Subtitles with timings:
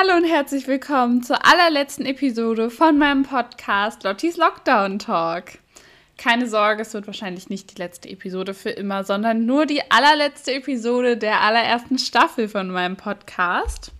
[0.00, 5.58] Hallo und herzlich willkommen zur allerletzten Episode von meinem Podcast Lottis Lockdown Talk.
[6.16, 10.52] Keine Sorge, es wird wahrscheinlich nicht die letzte Episode für immer, sondern nur die allerletzte
[10.52, 13.90] Episode der allerersten Staffel von meinem Podcast.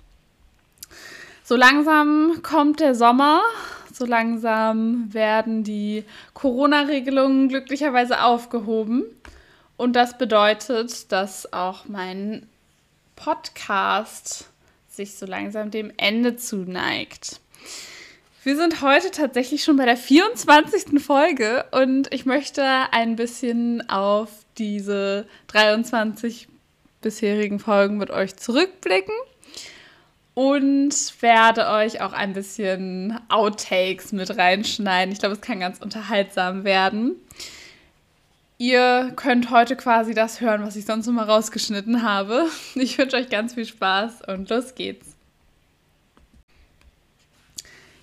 [1.43, 3.41] So langsam kommt der Sommer,
[3.93, 9.05] so langsam werden die Corona-Regelungen glücklicherweise aufgehoben.
[9.77, 12.47] Und das bedeutet, dass auch mein
[13.17, 14.49] Podcast
[14.99, 17.41] sich so langsam dem Ende zuneigt.
[18.45, 21.03] Wir sind heute tatsächlich schon bei der 24.
[21.03, 22.63] Folge und ich möchte
[22.93, 26.49] ein bisschen auf diese 23
[27.01, 29.15] bisherigen Folgen mit euch zurückblicken
[30.35, 35.13] und werde euch auch ein bisschen Outtakes mit reinschneiden.
[35.13, 37.17] Ich glaube, es kann ganz unterhaltsam werden.
[38.61, 42.47] Ihr könnt heute quasi das hören, was ich sonst immer rausgeschnitten habe.
[42.75, 45.15] Ich wünsche euch ganz viel Spaß und los geht's.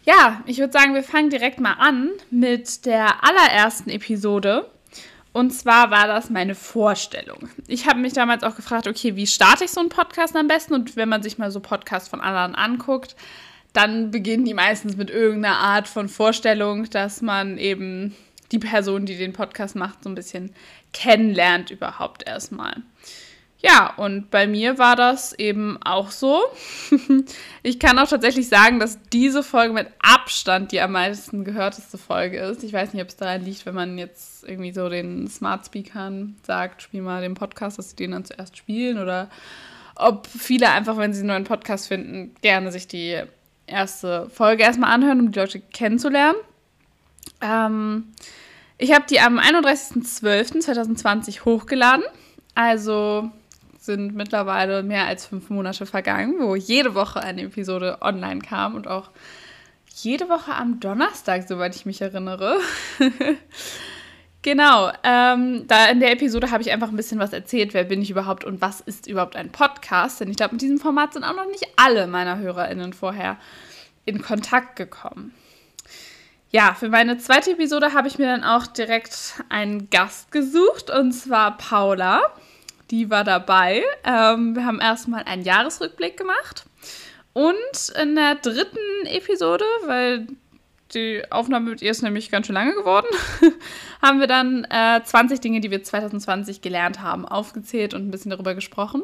[0.06, 4.70] Ja, ich würde sagen, wir fangen direkt mal an mit der allerersten Episode.
[5.34, 7.50] Und zwar war das meine Vorstellung.
[7.68, 10.74] Ich habe mich damals auch gefragt, okay, wie starte ich so einen Podcast am besten?
[10.74, 13.18] Und wenn man sich mal so Podcasts von anderen anguckt,
[13.74, 18.16] dann beginnen die meistens mit irgendeiner Art von Vorstellung, dass man eben
[18.52, 20.54] die Person, die den Podcast macht, so ein bisschen
[20.94, 22.76] kennenlernt überhaupt erstmal.
[23.60, 26.44] Ja, und bei mir war das eben auch so.
[27.64, 32.38] ich kann auch tatsächlich sagen, dass diese Folge mit Abstand die am meisten gehörteste Folge
[32.38, 32.64] ist.
[32.64, 36.36] Ich weiß nicht, ob es daran liegt, wenn man jetzt irgendwie so den Smart Speakern
[36.44, 39.32] sagt, spiel mal den Podcast, dass sie den dann zuerst spielen oder
[39.96, 43.20] ob viele einfach, wenn sie einen neuen Podcast finden, gerne sich die
[43.66, 46.38] erste Folge erstmal anhören, um die Leute kennenzulernen.
[47.42, 48.14] Ähm,
[48.78, 52.04] ich habe die am 31.12.2020 hochgeladen.
[52.56, 53.32] Also
[53.86, 58.88] sind mittlerweile mehr als fünf Monate vergangen, wo jede Woche eine Episode online kam und
[58.88, 59.12] auch
[59.94, 62.58] jede Woche am Donnerstag, soweit ich mich erinnere.
[64.42, 68.02] genau, ähm, da in der Episode habe ich einfach ein bisschen was erzählt, wer bin
[68.02, 70.20] ich überhaupt und was ist überhaupt ein Podcast.
[70.20, 73.38] Denn ich glaube, mit diesem Format sind auch noch nicht alle meiner HörerInnen vorher
[74.06, 75.34] in Kontakt gekommen.
[76.56, 81.12] Ja, für meine zweite Episode habe ich mir dann auch direkt einen Gast gesucht und
[81.12, 82.22] zwar Paula.
[82.92, 83.84] Die war dabei.
[84.06, 86.66] Ähm, wir haben erstmal einen Jahresrückblick gemacht.
[87.34, 90.28] Und in der dritten Episode, weil
[90.94, 93.08] die Aufnahme mit ihr ist nämlich ganz schön lange geworden,
[94.02, 98.32] haben wir dann äh, 20 Dinge, die wir 2020 gelernt haben, aufgezählt und ein bisschen
[98.32, 99.04] darüber gesprochen.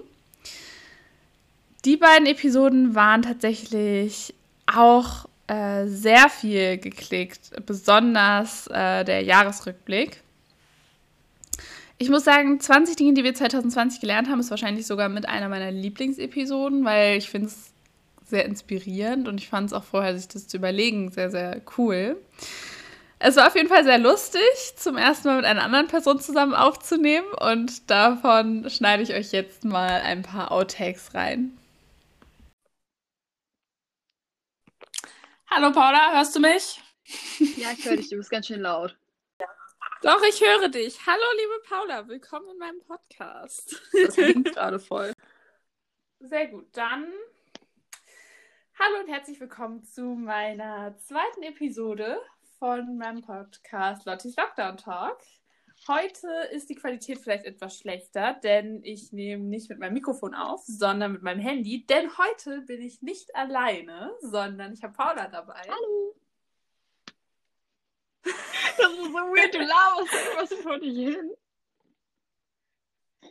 [1.84, 4.36] Die beiden Episoden waren tatsächlich
[4.74, 10.22] auch äh, sehr viel geklickt, besonders äh, der Jahresrückblick.
[11.98, 15.50] Ich muss sagen, 20 Dinge, die wir 2020 gelernt haben, ist wahrscheinlich sogar mit einer
[15.50, 17.74] meiner Lieblingsepisoden, weil ich finde es
[18.26, 22.16] sehr inspirierend und ich fand es auch vorher, sich das zu überlegen, sehr, sehr cool.
[23.20, 24.42] Es war auf jeden Fall sehr lustig,
[24.78, 29.66] zum ersten Mal mit einer anderen Person zusammen aufzunehmen und davon schneide ich euch jetzt
[29.66, 31.58] mal ein paar Outtakes rein.
[35.54, 36.82] Hallo Paula, hörst du mich?
[37.58, 38.98] Ja, ich höre dich, du bist ganz schön laut.
[40.02, 41.06] Doch, ich höre dich.
[41.06, 43.84] Hallo liebe Paula, willkommen in meinem Podcast.
[43.92, 45.12] Das klingt gerade voll.
[46.22, 47.12] Sehr gut, dann
[48.80, 52.22] hallo und herzlich willkommen zu meiner zweiten Episode
[52.58, 55.20] von meinem Podcast Lottis Lockdown Talk.
[55.88, 60.62] Heute ist die Qualität vielleicht etwas schlechter, denn ich nehme nicht mit meinem Mikrofon auf,
[60.66, 61.86] sondern mit meinem Handy.
[61.88, 65.62] Denn heute bin ich nicht alleine, sondern ich habe Paula dabei.
[65.68, 66.16] Hallo.
[68.78, 71.32] Das ist so weird, du laberst irgendwas vor dich hin.
[73.22, 73.30] das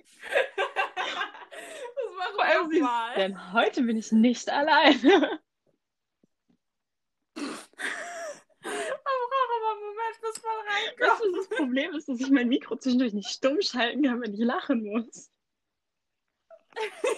[2.17, 3.15] machen Vor allem wir sie- mal.
[3.15, 5.41] Denn heute bin ich nicht alleine.
[7.37, 7.43] Ich
[8.63, 10.67] brauche aber einen Moment, bis man
[11.01, 14.35] Weißt du, das Problem ist, dass ich mein Mikro zwischendurch nicht stumm schalten kann, wenn
[14.35, 15.31] ich lachen muss.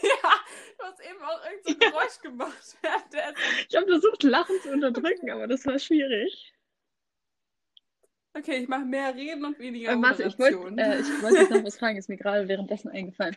[0.03, 0.31] ja,
[0.79, 2.77] du hast eben auch irgendein so ein Geräusch gemacht.
[3.69, 6.53] Ich habe versucht, Lachen zu unterdrücken, aber das war schwierig.
[8.35, 11.65] Okay, ich mache mehr Reden und weniger Äh, warte, ich wollte äh, ich jetzt noch
[11.65, 13.37] was fragen, ist mir gerade währenddessen eingefallen.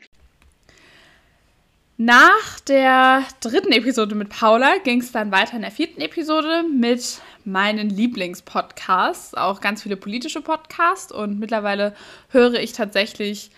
[1.97, 7.21] Nach der dritten Episode mit Paula ging es dann weiter in der vierten Episode mit
[7.45, 11.95] meinen Lieblingspodcasts, auch ganz viele politische Podcasts und mittlerweile
[12.29, 13.51] höre ich tatsächlich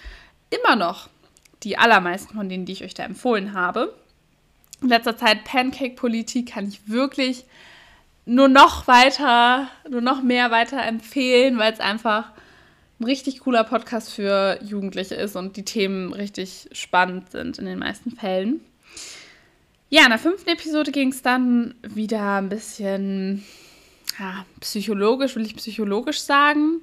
[0.49, 1.09] immer noch
[1.63, 3.93] die allermeisten von denen, die ich euch da empfohlen habe.
[4.81, 7.45] In letzter Zeit Pancake-Politik kann ich wirklich
[8.25, 12.31] nur noch weiter, nur noch mehr weiter empfehlen, weil es einfach
[12.99, 17.79] ein richtig cooler Podcast für Jugendliche ist und die Themen richtig spannend sind in den
[17.79, 18.61] meisten Fällen.
[19.89, 23.45] Ja, in der fünften Episode ging es dann wieder ein bisschen
[24.19, 26.81] ja, psychologisch, will ich psychologisch sagen.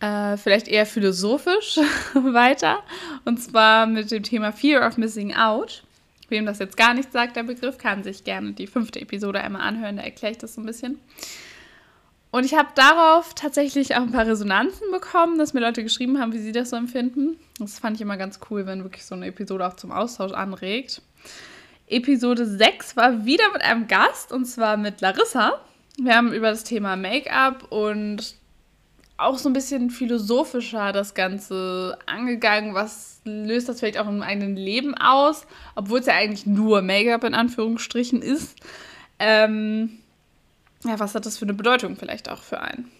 [0.00, 1.78] Äh, vielleicht eher philosophisch
[2.14, 2.82] weiter.
[3.24, 5.82] Und zwar mit dem Thema Fear of Missing Out.
[6.28, 9.62] Wem das jetzt gar nicht sagt, der Begriff, kann sich gerne die fünfte Episode einmal
[9.62, 10.98] anhören, da erkläre ich das so ein bisschen.
[12.32, 16.32] Und ich habe darauf tatsächlich auch ein paar Resonanzen bekommen, dass mir Leute geschrieben haben,
[16.32, 17.38] wie sie das so empfinden.
[17.58, 21.00] Das fand ich immer ganz cool, wenn wirklich so eine Episode auch zum Austausch anregt.
[21.86, 25.60] Episode 6 war wieder mit einem Gast und zwar mit Larissa.
[25.96, 28.34] Wir haben über das Thema Make-up und
[29.18, 32.74] auch so ein bisschen philosophischer das Ganze angegangen.
[32.74, 35.46] Was löst das vielleicht auch im eigenen Leben aus?
[35.74, 38.56] Obwohl es ja eigentlich nur Make-up in Anführungsstrichen ist.
[39.18, 39.98] Ähm,
[40.84, 42.90] ja, was hat das für eine Bedeutung vielleicht auch für einen?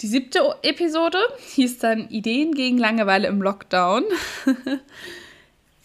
[0.00, 1.18] Die siebte Episode
[1.54, 4.04] hieß dann Ideen gegen Langeweile im Lockdown.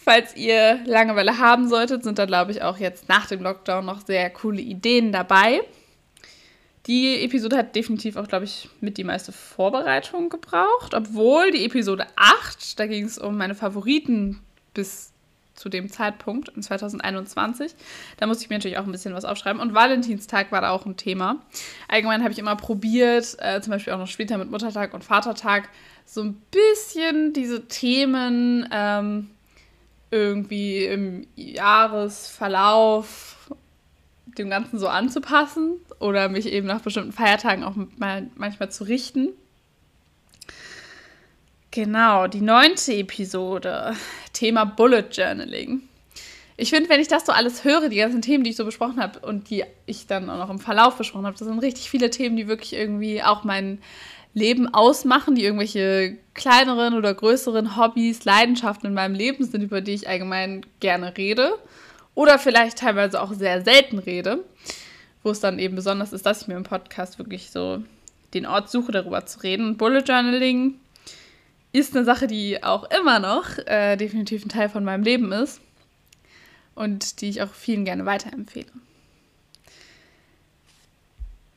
[0.06, 4.06] Falls ihr Langeweile haben solltet, sind da, glaube ich, auch jetzt nach dem Lockdown noch
[4.06, 5.62] sehr coole Ideen dabei.
[6.86, 12.06] Die Episode hat definitiv auch, glaube ich, mit die meiste Vorbereitung gebraucht, obwohl die Episode
[12.18, 14.42] 8, da ging es um meine Favoriten
[14.76, 15.12] bis
[15.56, 17.74] zu dem Zeitpunkt in 2021.
[18.18, 19.60] Da musste ich mir natürlich auch ein bisschen was aufschreiben.
[19.60, 21.42] Und Valentinstag war da auch ein Thema.
[21.88, 25.70] Allgemein habe ich immer probiert, äh, zum Beispiel auch noch später mit Muttertag und Vatertag,
[26.06, 29.32] so ein bisschen diese Themen ähm,
[30.16, 33.52] irgendwie im Jahresverlauf
[34.38, 39.34] dem Ganzen so anzupassen oder mich eben nach bestimmten Feiertagen auch mal manchmal zu richten.
[41.72, 43.94] Genau, die neunte Episode,
[44.32, 45.82] Thema Bullet Journaling.
[46.56, 49.02] Ich finde, wenn ich das so alles höre, die ganzen Themen, die ich so besprochen
[49.02, 52.10] habe und die ich dann auch noch im Verlauf besprochen habe, das sind richtig viele
[52.10, 53.80] Themen, die wirklich irgendwie auch mein
[54.36, 59.94] Leben ausmachen, die irgendwelche kleineren oder größeren Hobbys, Leidenschaften in meinem Leben sind, über die
[59.94, 61.58] ich allgemein gerne rede
[62.16, 64.44] oder vielleicht teilweise auch sehr selten rede,
[65.24, 67.82] wo es dann eben besonders ist, dass ich mir im Podcast wirklich so
[68.34, 69.78] den Ort suche, darüber zu reden.
[69.78, 70.76] Bullet Journaling
[71.72, 75.62] ist eine Sache, die auch immer noch äh, definitiv ein Teil von meinem Leben ist
[76.76, 78.68] und die ich auch vielen gerne weiterempfehle.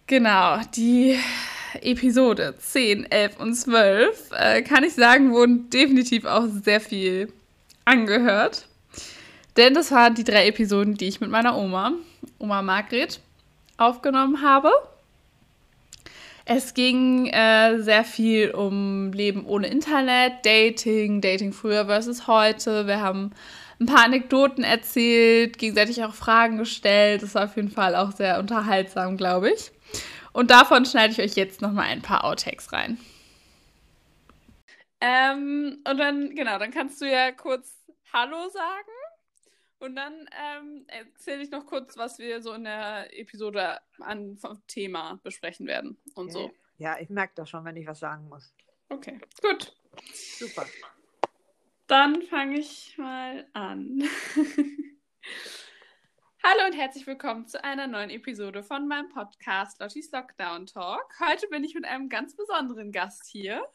[0.06, 1.18] Genau, die
[1.82, 7.32] Episode 10, 11 und 12, äh, kann ich sagen, wurden definitiv auch sehr viel
[7.84, 8.66] angehört.
[9.56, 11.92] Denn das waren die drei Episoden, die ich mit meiner Oma,
[12.38, 13.20] Oma Margret,
[13.76, 14.70] aufgenommen habe.
[16.44, 22.86] Es ging äh, sehr viel um Leben ohne Internet, Dating, Dating früher versus heute.
[22.86, 23.32] Wir haben
[23.80, 27.22] ein paar Anekdoten erzählt, gegenseitig auch Fragen gestellt.
[27.22, 29.70] Das war auf jeden Fall auch sehr unterhaltsam, glaube ich.
[30.32, 32.98] Und davon schneide ich euch jetzt nochmal ein paar Outtakes rein.
[35.00, 37.76] Ähm, und dann, genau, dann kannst du ja kurz
[38.12, 38.90] Hallo sagen.
[39.80, 44.60] Und dann ähm, erzähle ich noch kurz, was wir so in der Episode an vom
[44.66, 46.50] Thema besprechen werden und so.
[46.78, 48.52] Ja, ich merke das schon, wenn ich was sagen muss.
[48.88, 49.72] Okay, gut.
[50.12, 50.66] Super.
[51.86, 54.02] Dann fange ich mal an.
[56.50, 61.04] Hallo und herzlich willkommen zu einer neuen Episode von meinem Podcast Lottis Lockdown Talk.
[61.20, 63.68] Heute bin ich mit einem ganz besonderen Gast hier.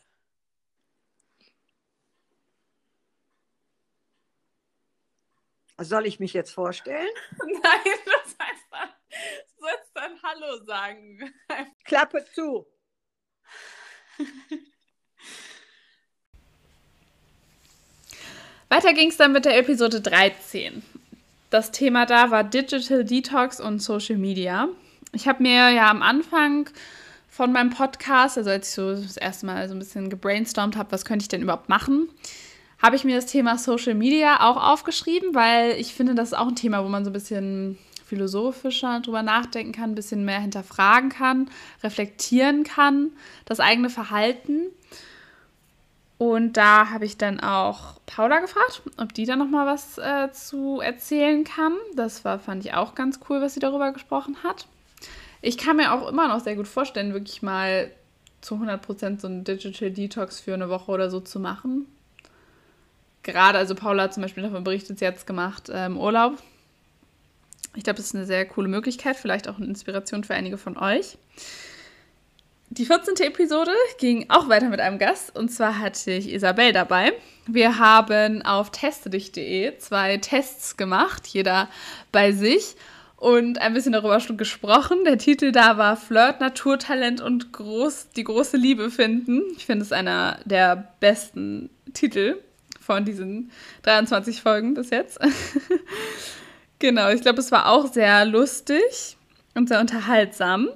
[5.78, 7.14] Soll ich mich jetzt vorstellen?
[7.38, 7.62] Nein,
[8.06, 11.32] das heißt dann, du sollst dann Hallo sagen.
[11.84, 12.66] Klappe zu.
[18.68, 21.03] Weiter ging es dann mit der Episode 13.
[21.54, 24.70] Das Thema da war Digital Detox und Social Media.
[25.12, 26.68] Ich habe mir ja am Anfang
[27.30, 30.92] von meinem Podcast, also als ich so das erste Mal so ein bisschen gebrainstormt habe,
[30.92, 32.10] was könnte ich denn überhaupt machen,
[32.82, 36.48] habe ich mir das Thema Social Media auch aufgeschrieben, weil ich finde, das ist auch
[36.48, 41.10] ein Thema, wo man so ein bisschen philosophischer drüber nachdenken kann, ein bisschen mehr hinterfragen
[41.10, 41.52] kann,
[41.84, 43.12] reflektieren kann,
[43.46, 44.72] das eigene Verhalten.
[46.32, 50.32] Und da habe ich dann auch Paula gefragt, ob die da noch mal was äh,
[50.32, 51.74] zu erzählen kann.
[51.96, 54.68] Das war, fand ich auch ganz cool, was sie darüber gesprochen hat.
[55.42, 57.92] Ich kann mir auch immer noch sehr gut vorstellen, wirklich mal
[58.42, 61.88] zu 100% so einen Digital Detox für eine Woche oder so zu machen
[63.24, 66.38] gerade, also Paula hat zum Beispiel davon berichtet, sie hat es gemacht im Urlaub.
[67.76, 70.78] Ich glaube, das ist eine sehr coole Möglichkeit, vielleicht auch eine Inspiration für einige von
[70.78, 71.18] euch.
[72.76, 73.18] Die 14.
[73.28, 77.14] Episode ging auch weiter mit einem Gast und zwar hatte ich Isabel dabei.
[77.46, 81.70] Wir haben auf testedich.de zwei Tests gemacht, jeder
[82.12, 82.76] bei sich
[83.16, 85.04] und ein bisschen darüber schon gesprochen.
[85.06, 89.44] Der Titel da war Flirt, Naturtalent und groß, die große Liebe finden.
[89.56, 92.40] Ich finde es einer der besten Titel
[92.82, 93.52] von diesen
[93.84, 95.20] 23 Folgen bis jetzt.
[96.80, 99.16] genau, ich glaube, es war auch sehr lustig
[99.54, 100.70] und sehr unterhaltsam.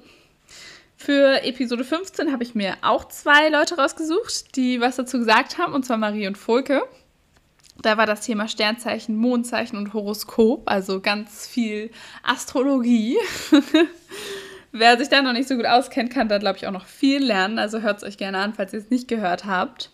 [1.00, 5.72] Für Episode 15 habe ich mir auch zwei Leute rausgesucht, die was dazu gesagt haben,
[5.72, 6.82] und zwar Marie und Volke.
[7.80, 11.92] Da war das Thema Sternzeichen, Mondzeichen und Horoskop, also ganz viel
[12.24, 13.16] Astrologie.
[14.72, 17.24] Wer sich da noch nicht so gut auskennt, kann da, glaube ich, auch noch viel
[17.24, 17.60] lernen.
[17.60, 19.90] Also hört es euch gerne an, falls ihr es nicht gehört habt.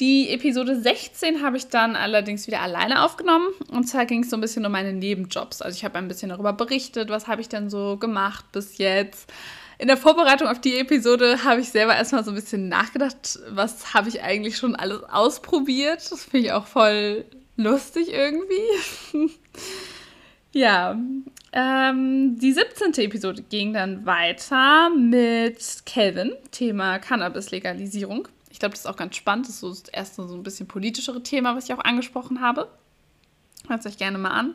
[0.00, 3.48] Die Episode 16 habe ich dann allerdings wieder alleine aufgenommen.
[3.70, 5.62] Und zwar ging es so ein bisschen um meine Nebenjobs.
[5.62, 9.32] Also ich habe ein bisschen darüber berichtet, was habe ich denn so gemacht bis jetzt.
[9.78, 13.92] In der Vorbereitung auf die Episode habe ich selber erstmal so ein bisschen nachgedacht, was
[13.94, 16.10] habe ich eigentlich schon alles ausprobiert.
[16.10, 17.24] Das finde ich auch voll
[17.56, 19.30] lustig irgendwie.
[20.52, 20.98] ja,
[21.52, 22.94] ähm, die 17.
[23.04, 28.28] Episode ging dann weiter mit Kelvin, Thema Cannabis-Legalisierung.
[28.50, 29.48] Ich glaube, das ist auch ganz spannend.
[29.48, 32.68] Das ist so so ein bisschen politischere Thema, was ich auch angesprochen habe.
[33.66, 34.54] Hört es euch gerne mal an.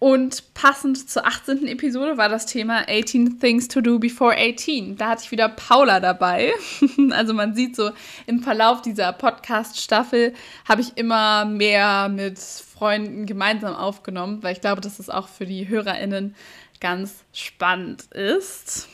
[0.00, 1.66] Und passend zur 18.
[1.66, 4.96] Episode war das Thema 18 Things to Do Before 18.
[4.96, 6.52] Da hatte ich wieder Paula dabei.
[7.10, 7.90] Also man sieht so
[8.26, 10.32] im Verlauf dieser Podcast-Staffel
[10.66, 15.44] habe ich immer mehr mit Freunden gemeinsam aufgenommen, weil ich glaube, dass das auch für
[15.44, 16.34] die HörerInnen
[16.80, 18.88] ganz spannend ist.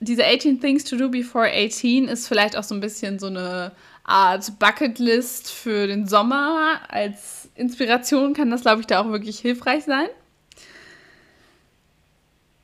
[0.00, 3.72] Diese 18 Things to Do Before 18 ist vielleicht auch so ein bisschen so eine
[4.04, 6.80] Art Bucketlist für den Sommer.
[6.88, 10.08] Als Inspiration kann das, glaube ich, da auch wirklich hilfreich sein.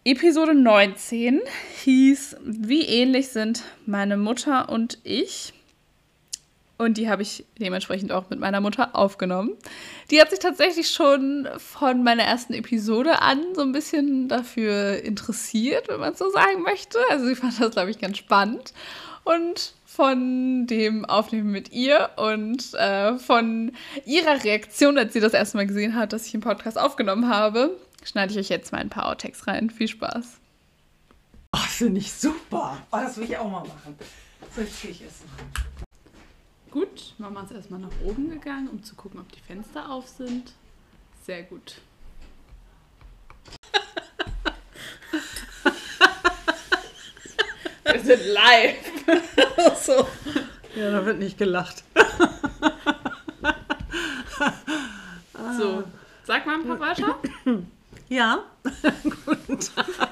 [0.04, 1.40] Episode 19
[1.84, 5.52] hieß Wie ähnlich sind meine Mutter und ich.
[6.76, 9.52] Und die habe ich dementsprechend auch mit meiner Mutter aufgenommen.
[10.10, 15.86] Die hat sich tatsächlich schon von meiner ersten Episode an so ein bisschen dafür interessiert,
[15.86, 16.98] wenn man so sagen möchte.
[17.08, 18.72] Also sie fand das, glaube ich, ganz spannend.
[19.22, 23.70] Und von dem Aufnehmen mit ihr und äh, von
[24.04, 27.76] ihrer Reaktion, als sie das erste Mal gesehen hat, dass ich einen Podcast aufgenommen habe,
[28.04, 29.70] schneide ich euch jetzt mal ein paar Outtakes rein.
[29.70, 30.38] Viel Spaß.
[31.52, 32.78] Ach, finde ich super.
[32.90, 33.96] Oh, das will ich auch mal machen.
[34.54, 35.28] So, jetzt gehe ich essen.
[36.70, 40.52] Gut, Mama ist erstmal nach oben gegangen, um zu gucken, ob die Fenster auf sind.
[41.24, 41.76] Sehr gut.
[47.84, 48.78] Wir sind live.
[49.84, 50.08] so.
[50.74, 51.84] Ja, da wird nicht gelacht.
[55.58, 55.84] So,
[56.24, 57.18] sag mal ein paar Wörter.
[58.12, 58.44] Ja,
[59.24, 60.10] guten Tag.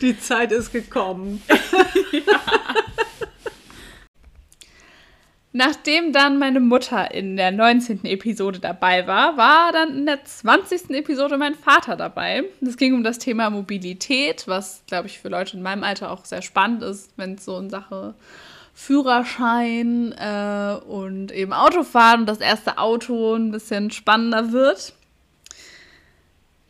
[0.00, 1.42] Die Zeit ist gekommen.
[5.52, 8.04] Nachdem dann meine Mutter in der 19.
[8.04, 10.90] Episode dabei war, war dann in der 20.
[10.90, 12.44] Episode mein Vater dabei.
[12.64, 16.24] Es ging um das Thema Mobilität, was, glaube ich, für Leute in meinem Alter auch
[16.24, 18.14] sehr spannend ist, wenn es so in Sache
[18.74, 24.94] Führerschein äh, und eben Autofahren und das erste Auto ein bisschen spannender wird.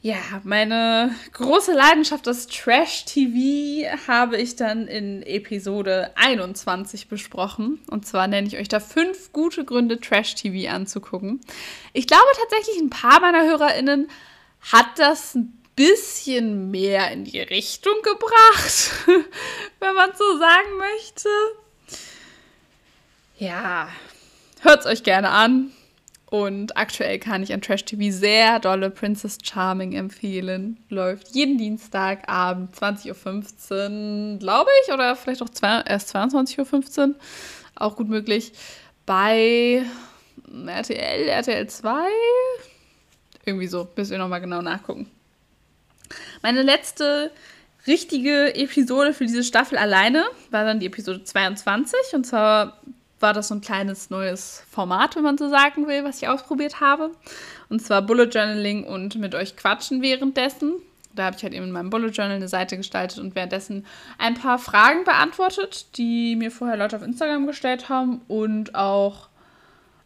[0.04, 7.80] Ja, meine große Leidenschaft, das Trash-TV, habe ich dann in Episode 21 besprochen.
[7.88, 11.40] Und zwar nenne ich euch da fünf gute Gründe, Trash-TV anzugucken.
[11.92, 14.11] Ich glaube tatsächlich, ein paar meiner HörerInnen
[14.73, 18.90] hat das ein bisschen mehr in die Richtung gebracht,
[19.78, 21.28] wenn man so sagen möchte.
[23.42, 23.88] Ja,
[24.61, 25.72] hört es euch gerne an.
[26.26, 30.78] Und aktuell kann ich an Trash TV sehr dolle Princess Charming empfehlen.
[30.90, 37.14] Läuft jeden Dienstagabend 20.15 Uhr, glaube ich, oder vielleicht auch zwei, erst 22.15 Uhr.
[37.75, 38.52] Auch gut möglich.
[39.06, 39.84] Bei
[40.68, 42.04] RTL, RTL 2.
[43.44, 45.11] Irgendwie so, müssen wir nochmal genau nachgucken.
[46.42, 47.32] Meine letzte
[47.88, 51.99] richtige Episode für diese Staffel alleine war dann die Episode 22.
[52.12, 52.78] Und zwar
[53.23, 56.81] war das so ein kleines neues Format, wenn man so sagen will, was ich ausprobiert
[56.81, 57.12] habe.
[57.69, 60.75] Und zwar Bullet Journaling und mit euch quatschen währenddessen.
[61.14, 63.87] Da habe ich halt eben in meinem Bullet Journal eine Seite gestaltet und währenddessen
[64.19, 69.29] ein paar Fragen beantwortet, die mir vorher Leute auf Instagram gestellt haben und auch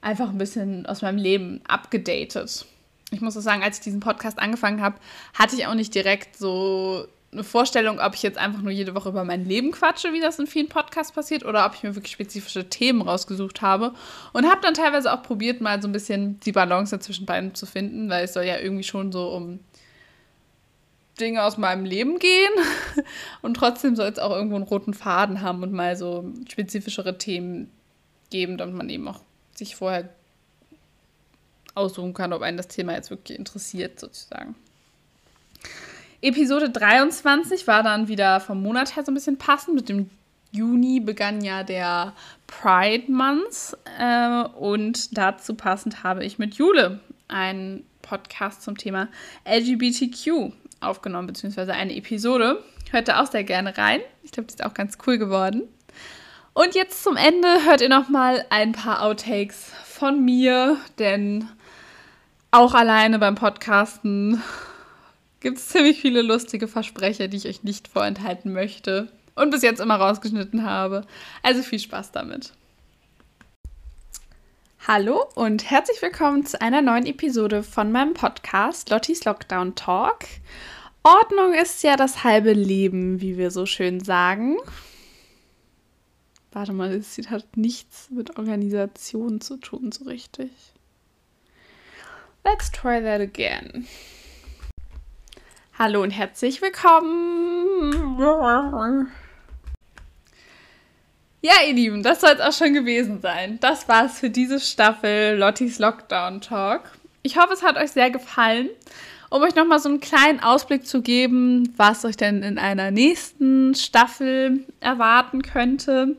[0.01, 2.67] einfach ein bisschen aus meinem Leben abgedatet.
[3.13, 4.99] Ich muss auch sagen, als ich diesen Podcast angefangen habe,
[5.35, 9.11] hatte ich auch nicht direkt so eine Vorstellung, ob ich jetzt einfach nur jede Woche
[9.11, 12.13] über mein Leben quatsche, wie das in vielen Podcasts passiert, oder ob ich mir wirklich
[12.13, 13.93] spezifische Themen rausgesucht habe.
[14.33, 17.67] Und habe dann teilweise auch probiert, mal so ein bisschen die Balance zwischen beiden zu
[17.67, 19.61] finden, weil es soll ja irgendwie schon so um
[21.21, 22.53] Dinge aus meinem Leben gehen.
[23.43, 27.71] Und trotzdem soll es auch irgendwo einen roten Faden haben und mal so spezifischere Themen
[28.31, 29.21] geben, damit man eben auch
[29.55, 30.09] sich vorher
[31.75, 34.55] aussuchen kann, ob einen das Thema jetzt wirklich interessiert, sozusagen.
[36.23, 39.75] Episode 23 war dann wieder vom Monat her so ein bisschen passend.
[39.77, 40.11] Mit dem
[40.51, 42.15] Juni begann ja der
[42.47, 43.77] Pride Month.
[43.99, 49.09] Äh, und dazu passend habe ich mit Jule einen Podcast zum Thema
[49.45, 52.63] LGBTQ aufgenommen, beziehungsweise eine Episode.
[52.91, 54.01] Hört da auch sehr gerne rein.
[54.23, 55.63] Ich glaube, die ist auch ganz cool geworden.
[56.53, 61.49] Und jetzt zum Ende hört ihr noch mal ein paar Outtakes von mir, denn
[62.51, 64.43] auch alleine beim Podcasten
[65.47, 69.81] gibt es ziemlich viele lustige Versprecher, die ich euch nicht vorenthalten möchte und bis jetzt
[69.81, 71.07] immer rausgeschnitten habe.
[71.41, 72.53] Also viel Spaß damit.
[74.89, 80.25] Hallo und herzlich willkommen zu einer neuen Episode von meinem Podcast Lottis Lockdown Talk.
[81.05, 84.57] Ordnung ist ja das halbe Leben, wie wir so schön sagen.
[86.51, 90.51] Warte mal, das hat nichts mit Organisation zu tun, so richtig.
[92.45, 93.87] Let's try that again.
[95.79, 97.93] Hallo und herzlich willkommen.
[101.43, 103.59] Ja, ihr Lieben, das soll es auch schon gewesen sein.
[103.61, 106.93] Das war's für diese Staffel Lottis Lockdown Talk.
[107.23, 108.71] Ich hoffe, es hat euch sehr gefallen.
[109.29, 113.75] Um euch nochmal so einen kleinen Ausblick zu geben, was euch denn in einer nächsten
[113.75, 116.17] Staffel erwarten könnte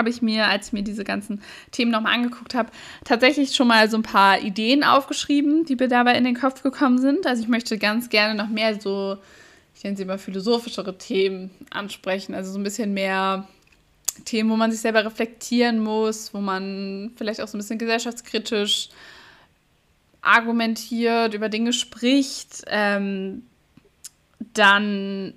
[0.00, 1.42] habe ich mir, als ich mir diese ganzen
[1.72, 2.70] Themen nochmal angeguckt habe,
[3.04, 6.98] tatsächlich schon mal so ein paar Ideen aufgeschrieben, die mir dabei in den Kopf gekommen
[6.98, 7.26] sind.
[7.26, 9.18] Also ich möchte ganz gerne noch mehr so,
[9.74, 12.34] ich nenne sie mal philosophischere Themen ansprechen.
[12.34, 13.46] Also so ein bisschen mehr
[14.24, 18.88] Themen, wo man sich selber reflektieren muss, wo man vielleicht auch so ein bisschen gesellschaftskritisch
[20.22, 22.64] argumentiert, über Dinge spricht.
[22.68, 23.42] Ähm,
[24.54, 25.34] dann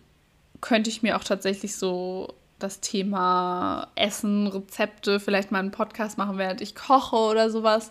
[0.62, 6.38] könnte ich mir auch tatsächlich so das Thema Essen, Rezepte, vielleicht mal einen Podcast machen,
[6.38, 7.90] während ich koche oder sowas,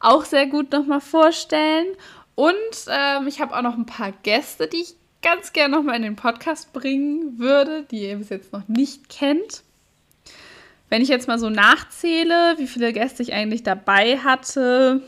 [0.00, 1.86] auch sehr gut nochmal vorstellen.
[2.34, 2.54] Und
[2.88, 6.16] ähm, ich habe auch noch ein paar Gäste, die ich ganz gerne nochmal in den
[6.16, 9.62] Podcast bringen würde, die ihr bis jetzt noch nicht kennt.
[10.90, 15.02] Wenn ich jetzt mal so nachzähle, wie viele Gäste ich eigentlich dabei hatte.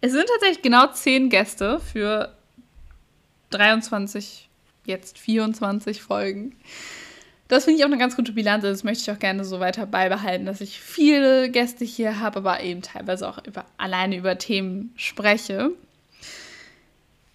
[0.00, 2.34] Es sind tatsächlich genau zehn Gäste für
[3.50, 4.48] 23,
[4.84, 6.56] jetzt 24 Folgen.
[7.48, 8.64] Das finde ich auch eine ganz gute Bilanz.
[8.64, 12.38] Also das möchte ich auch gerne so weiter beibehalten, dass ich viele Gäste hier habe,
[12.38, 15.72] aber eben teilweise auch über, alleine über Themen spreche.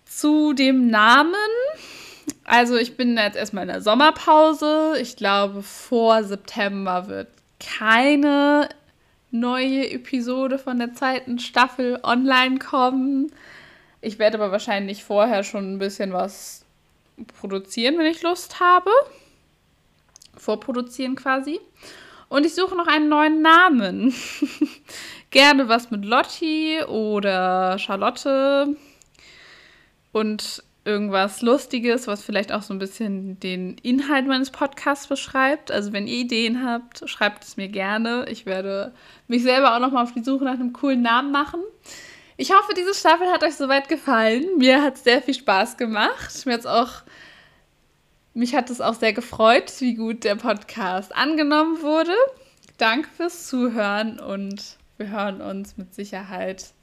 [0.06, 1.36] Zu dem Namen.
[2.46, 4.94] Also ich bin jetzt erstmal in der Sommerpause.
[5.02, 7.28] Ich glaube, vor September wird
[7.60, 8.70] keine
[9.32, 13.32] neue Episode von der zweiten Staffel online kommen.
[14.06, 16.64] Ich werde aber wahrscheinlich vorher schon ein bisschen was
[17.40, 18.92] produzieren, wenn ich Lust habe.
[20.38, 21.60] Vorproduzieren quasi.
[22.30, 24.14] Und ich suche noch einen neuen Namen.
[25.32, 28.76] Gerne was mit Lotti oder Charlotte.
[30.12, 35.72] Und irgendwas Lustiges, was vielleicht auch so ein bisschen den Inhalt meines Podcasts beschreibt.
[35.72, 38.28] Also wenn ihr Ideen habt, schreibt es mir gerne.
[38.30, 38.94] Ich werde
[39.28, 41.62] mich selber auch noch mal auf die Suche nach einem coolen Namen machen.
[42.38, 44.58] Ich hoffe, diese Staffel hat euch soweit gefallen.
[44.58, 46.46] Mir hat es sehr viel Spaß gemacht.
[46.46, 47.04] Mir hat's auch,
[48.34, 52.16] mich hat es auch sehr gefreut, wie gut der Podcast angenommen wurde.
[52.78, 56.74] Danke fürs Zuhören und wir hören uns mit Sicherheit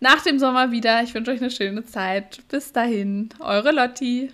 [0.00, 1.02] nach dem Sommer wieder.
[1.04, 2.40] Ich wünsche euch eine schöne Zeit.
[2.48, 4.32] Bis dahin, eure Lotti.